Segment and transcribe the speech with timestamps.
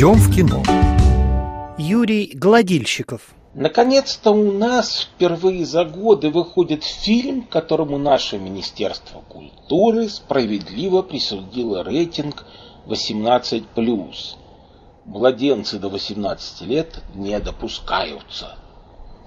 [0.00, 0.62] Идем в кино.
[1.76, 3.34] Юрий Гладильщиков.
[3.52, 12.46] Наконец-то у нас впервые за годы выходит фильм, которому наше Министерство культуры справедливо присудило рейтинг
[12.86, 14.14] 18+.
[15.04, 18.56] Младенцы до 18 лет не допускаются.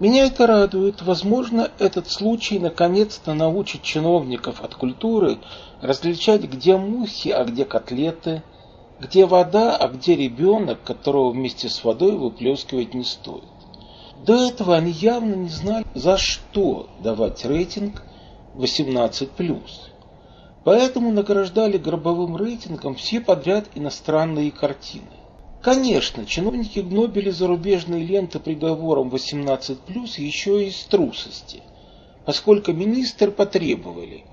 [0.00, 1.02] Меня это радует.
[1.02, 5.36] Возможно, этот случай наконец-то научит чиновников от культуры
[5.82, 8.42] различать, где мухи, а где котлеты,
[9.00, 13.44] где вода, а где ребенок, которого вместе с водой выплескивать не стоит.
[14.24, 18.02] До этого они явно не знали, за что давать рейтинг
[18.54, 19.60] 18+.
[20.64, 25.04] Поэтому награждали гробовым рейтингом все подряд иностранные картины.
[25.60, 29.78] Конечно, чиновники гнобили зарубежные ленты приговором 18+,
[30.20, 31.62] еще и из трусости,
[32.24, 34.24] поскольку министр потребовали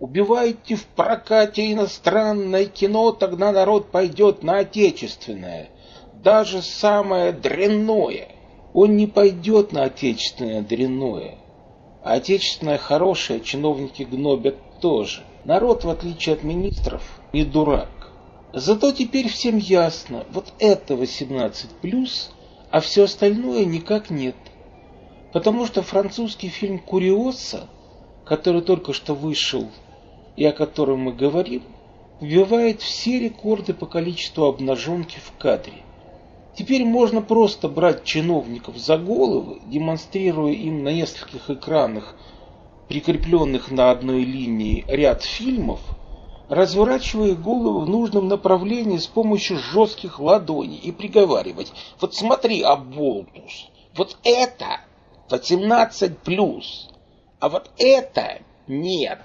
[0.00, 5.70] «Убивайте в прокате иностранное кино, тогда народ пойдет на отечественное,
[6.22, 8.28] даже самое дрянное».
[8.74, 11.38] Он не пойдет на отечественное дрянное,
[12.04, 15.22] а отечественное хорошее чиновники гнобят тоже.
[15.44, 18.12] Народ, в отличие от министров, не дурак.
[18.52, 22.30] Зато теперь всем ясно, вот это 18+,
[22.70, 24.36] а все остальное никак нет.
[25.32, 27.68] Потому что французский фильм «Куриоса»,
[28.24, 29.68] который только что вышел
[30.38, 31.64] и о котором мы говорим,
[32.20, 35.82] вбивает все рекорды по количеству обнаженки в кадре.
[36.56, 42.14] Теперь можно просто брать чиновников за головы, демонстрируя им на нескольких экранах,
[42.86, 45.80] прикрепленных на одной линии, ряд фильмов–
[46.48, 54.16] разворачивая голову в нужном направлении с помощью жестких ладоней и приговаривать «Вот смотри, Аболтус, вот
[54.22, 54.80] это
[55.30, 56.88] 18 плюс,
[57.38, 59.18] а вот это нет».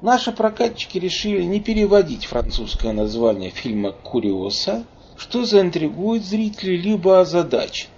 [0.00, 4.84] Наши прокатчики решили не переводить французское название фильма «Куриоса»,
[5.16, 7.90] что заинтригует зрителей, либо озадачит.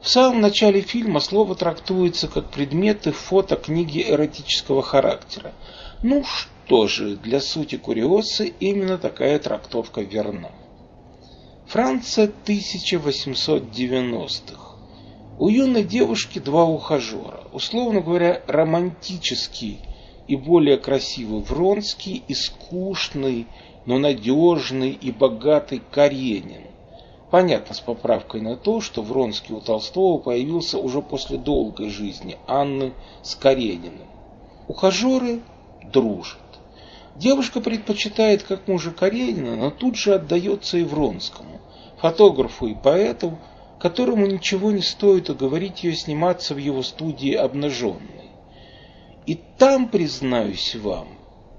[0.00, 5.52] В самом начале фильма слово трактуется как предметы фото книги эротического характера.
[6.02, 6.48] Ну что?
[6.70, 10.52] Тоже для сути куриосы именно такая трактовка верна.
[11.66, 14.76] Франция 1890-х.
[15.40, 17.40] У юной девушки два ухажера.
[17.52, 19.80] Условно говоря, романтический
[20.30, 23.48] и более красивый Вронский и скучный,
[23.84, 26.68] но надежный и богатый Каренин.
[27.32, 32.92] Понятно, с поправкой на то, что Вронский у Толстого появился уже после долгой жизни Анны
[33.22, 34.06] с Карениным.
[34.68, 35.40] Ухажеры
[35.92, 36.38] дружат.
[37.16, 41.60] Девушка предпочитает как мужа Каренина, но тут же отдается и Вронскому,
[41.98, 43.36] фотографу и поэту,
[43.80, 48.19] которому ничего не стоит уговорить ее сниматься в его студии обнаженной.
[49.30, 51.06] И там, признаюсь вам,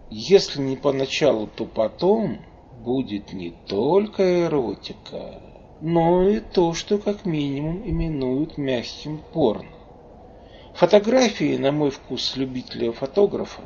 [0.09, 2.39] если не поначалу, то потом
[2.83, 5.41] будет не только эротика,
[5.79, 9.71] но и то, что как минимум именуют мягким порно.
[10.73, 13.61] Фотографии, на мой вкус любителя фотографа,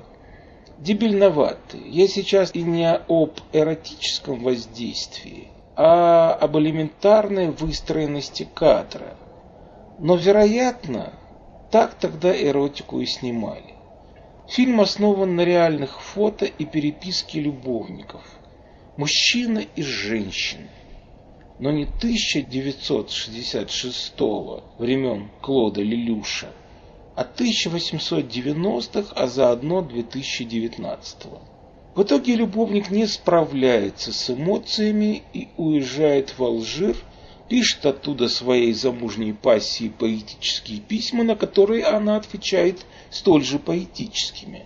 [0.77, 1.79] дебильноваты.
[1.87, 9.17] Я сейчас и не об эротическом воздействии, а об элементарной выстроенности кадра.
[9.97, 11.11] Но, вероятно,
[11.71, 13.74] так тогда эротику и снимали.
[14.47, 18.21] Фильм основан на реальных фото и переписке любовников.
[18.95, 20.69] Мужчина и женщина.
[21.57, 24.13] Но не 1966
[24.77, 26.49] времен Клода Лелюша,
[27.15, 31.41] от 1890-х, а заодно 2019-го.
[31.95, 36.95] В итоге любовник не справляется с эмоциями и уезжает в Алжир,
[37.49, 44.65] пишет оттуда своей замужней пассии поэтические письма, на которые она отвечает столь же поэтическими.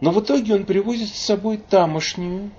[0.00, 2.50] Но в итоге он привозит с собой тамошнюю,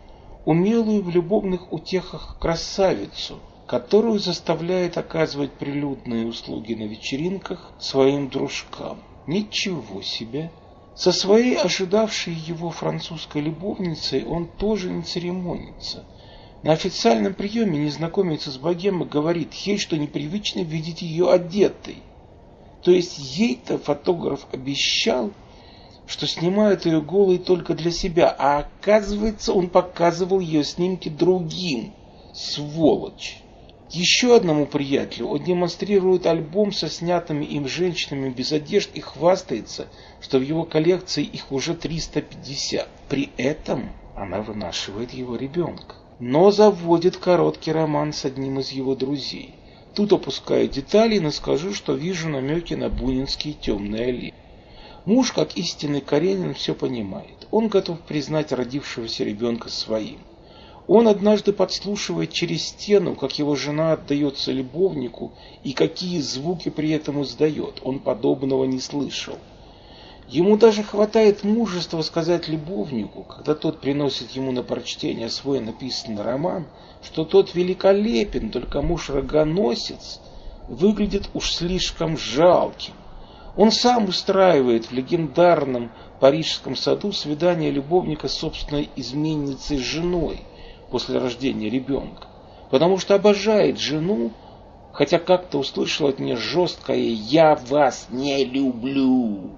[0.46, 9.00] умелую в любовных утехах красавицу, которую заставляет оказывать прилюдные услуги на вечеринках своим дружкам.
[9.28, 10.52] Ничего себе!
[10.96, 16.06] Со своей ожидавшей его французской любовницей он тоже не церемонится.
[16.64, 21.98] На официальном приеме незнакомец из богемы говорит ей, что непривычно видеть ее одетой.
[22.84, 25.32] То есть ей-то фотограф обещал,
[26.06, 31.94] что снимает ее голой только для себя, а оказывается он показывал ее снимки другим.
[32.34, 33.38] Сволочь!
[33.90, 39.88] Еще одному приятелю он демонстрирует альбом со снятыми им женщинами без одежд и хвастается,
[40.22, 42.88] что в его коллекции их уже 350.
[43.10, 45.96] При этом она вынашивает его ребенка.
[46.24, 49.56] Но заводит короткий роман с одним из его друзей.
[49.96, 54.34] Тут опускаю детали, но скажу, что вижу намеки на бунинские темные аллеи.
[55.06, 57.48] Муж, как истинный Каренин, все понимает.
[57.50, 60.20] Он готов признать родившегося ребенка своим.
[60.88, 65.32] Он однажды подслушивает через стену, как его жена отдается любовнику
[65.64, 67.80] и какие звуки при этом издает.
[67.82, 69.40] Он подобного не слышал.
[70.32, 76.68] Ему даже хватает мужества сказать любовнику, когда тот приносит ему на прочтение свой написанный роман,
[77.04, 80.22] что тот великолепен, только муж-рогоносец
[80.70, 82.94] выглядит уж слишком жалким.
[83.58, 85.92] Он сам устраивает в легендарном
[86.22, 90.40] парижском саду свидание любовника с собственной изменницей женой
[90.92, 92.28] после рождения ребенка,
[92.70, 94.32] потому что обожает жену,
[94.94, 99.58] хотя как-то услышал от нее жесткое «Я вас не люблю».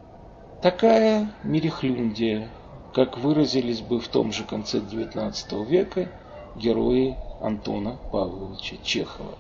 [0.64, 2.50] Такая мерехлюндия,
[2.94, 6.10] как выразились бы в том же конце XIX века
[6.56, 9.38] герои Антона Павловича Чехова.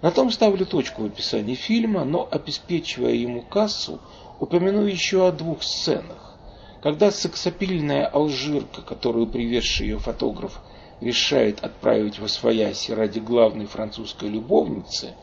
[0.00, 3.98] На том ставлю точку в описании фильма, но обеспечивая ему кассу,
[4.38, 6.36] упомяну еще о двух сценах.
[6.84, 10.60] Когда сексапильная алжирка, которую привезший ее фотограф
[11.00, 15.14] решает отправить в освояси ради главной французской любовницы,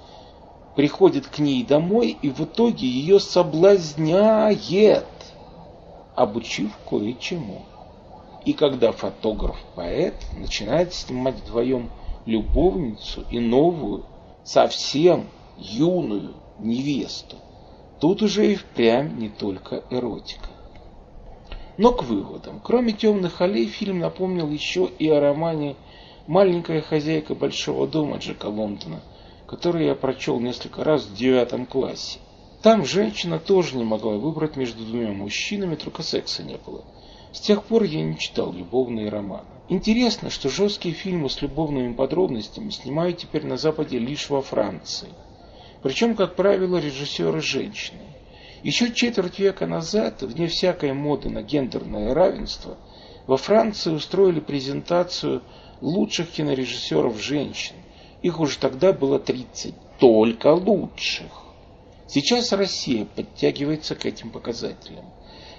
[0.76, 5.17] приходит к ней домой и в итоге ее соблазняет
[6.18, 7.62] обучив кое-чему.
[8.44, 11.92] И когда фотограф-поэт начинает снимать вдвоем
[12.25, 14.04] любовницу и новую,
[14.44, 15.28] совсем
[15.58, 17.36] юную невесту,
[18.00, 20.50] тут уже и впрямь не только эротика.
[21.78, 22.62] Но к выводам.
[22.63, 25.75] Кроме темных аллей, фильм напомнил еще и о романе
[26.25, 29.02] «Маленькая хозяйка большого дома» Джека Лондона,
[29.46, 32.20] который я прочел несколько раз в девятом классе.
[32.62, 36.83] Там женщина тоже не могла выбрать между двумя мужчинами, только секса не было.
[37.31, 39.45] С тех пор я не читал любовные романы.
[39.69, 45.09] Интересно, что жесткие фильмы с любовными подробностями снимают теперь на Западе лишь во Франции.
[45.83, 48.01] Причем, как правило, режиссеры женщины.
[48.63, 52.77] Еще четверть века назад, вне всякой моды на гендерное равенство,
[53.27, 55.44] во Франции устроили презентацию
[55.81, 57.75] лучших кинорежиссеров женщин.
[58.24, 61.47] Их уже тогда было 30, только лучших.
[62.07, 65.06] Сейчас Россия подтягивается к этим показателям.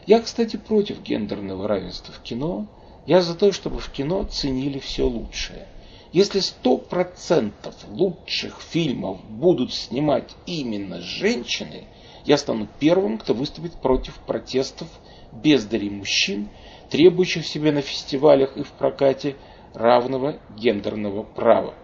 [0.07, 2.67] Я, кстати, против гендерного равенства в кино.
[3.07, 5.69] Я за то, чтобы в кино ценили все лучшее.
[6.13, 11.85] Если сто процентов лучших фильмов будут снимать именно женщины,
[12.25, 14.89] я стану первым, кто выступит против протестов
[15.33, 16.49] бездарей мужчин,
[16.89, 19.37] требующих себе на фестивалях и в прокате
[19.75, 21.75] равного гендерного права.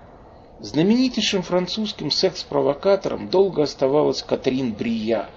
[0.61, 5.29] Знаменитейшим французским секс-провокатором долго оставалась Катрин Брия.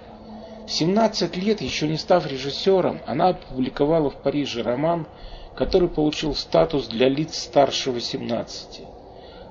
[0.67, 5.07] В 17 лет, еще не став режиссером, она опубликовала в Париже роман,
[5.55, 8.81] который получил статус для лиц старше 18.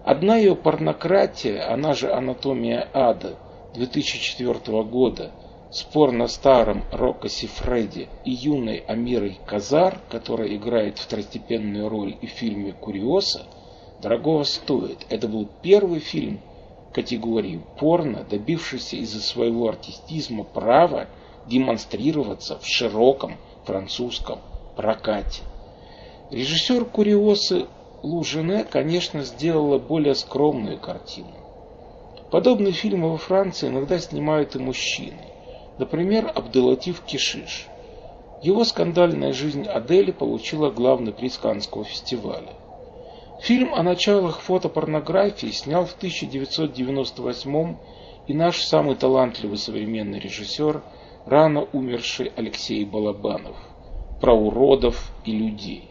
[0.05, 3.37] Одна ее порнократия, она же «Анатомия ада»
[3.75, 5.33] 2004 года,
[5.73, 12.31] спор на старом Рокоси Фредди и юной Амирой Казар, которая играет второстепенную роль и в
[12.31, 13.47] фильме «Куриоса»,
[14.01, 15.07] дорогого стоит.
[15.09, 16.41] Это был первый фильм
[16.93, 21.09] категории порно, добившийся из-за своего артистизма права
[21.47, 24.41] демонстрироваться в широком французском
[24.77, 25.43] прокате.
[26.31, 27.67] Режиссер Куриосы
[28.03, 31.33] Лужине, конечно, сделала более скромную картину.
[32.31, 35.21] Подобные фильмы во Франции иногда снимают и мужчины.
[35.79, 37.67] Например, Абделатив Кишиш.
[38.43, 42.53] Его скандальная жизнь Адели получила главный приз Каннского фестиваля.
[43.41, 47.77] Фильм о началах фотопорнографии снял в 1998
[48.27, 50.83] и наш самый талантливый современный режиссер,
[51.27, 53.57] рано умерший Алексей Балабанов,
[54.21, 55.91] про уродов и людей.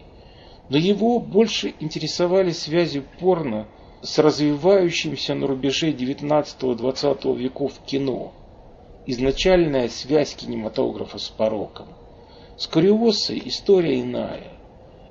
[0.69, 3.67] Но его больше интересовали связи порно
[4.01, 8.33] с развивающимся на рубеже 19-20 веков кино,
[9.05, 11.87] изначальная связь кинематографа с пороком.
[12.57, 14.51] С Куриосой история иная.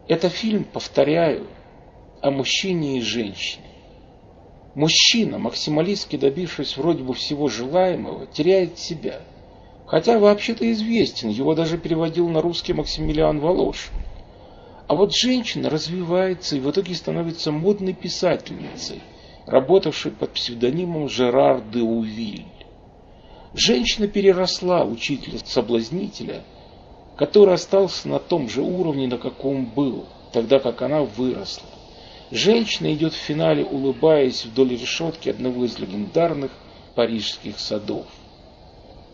[0.08, 1.47] Это фильм, повторяю,
[2.25, 3.66] о мужчине и женщине.
[4.75, 9.21] Мужчина, максималистски добившись вроде бы всего желаемого, теряет себя.
[9.87, 13.93] Хотя вообще-то известен, его даже переводил на русский Максимилиан Волошин.
[14.88, 19.02] А вот женщина развивается и в итоге становится модной писательницей,
[19.45, 22.47] работавшей под псевдонимом Жерар де Увиль.
[23.52, 26.43] Женщина переросла учителя-соблазнителя,
[27.19, 31.74] который остался на том же уровне, на каком был, тогда как она выросла.
[32.34, 36.50] Женщина идет в финале, улыбаясь вдоль решетки одного из легендарных
[36.96, 38.08] парижских садов.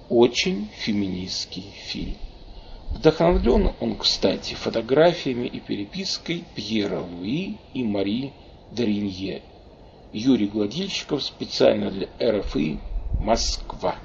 [0.09, 2.17] Очень феминистский фильм.
[2.89, 8.33] Вдохновлен он, кстати, фотографиями и перепиской Пьера Луи и Мари
[8.71, 9.43] Даринье.
[10.15, 12.81] Юрий Гладильщиков специально для РФИ
[13.19, 13.97] Москва.